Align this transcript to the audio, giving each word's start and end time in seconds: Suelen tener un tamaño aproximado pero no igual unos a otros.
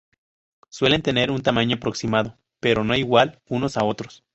Suelen 0.69 1.03
tener 1.03 1.29
un 1.29 1.43
tamaño 1.43 1.75
aproximado 1.75 2.35
pero 2.59 2.83
no 2.83 2.95
igual 2.95 3.39
unos 3.45 3.77
a 3.77 3.83
otros. 3.83 4.23